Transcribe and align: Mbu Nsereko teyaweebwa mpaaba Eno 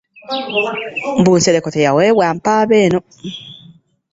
Mbu 1.19 1.31
Nsereko 1.37 1.69
teyaweebwa 1.71 2.25
mpaaba 2.37 2.75
Eno 2.85 2.99